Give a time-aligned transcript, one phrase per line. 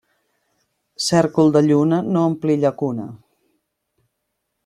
[1.07, 3.07] Cèrcol de lluna no ompli llacuna.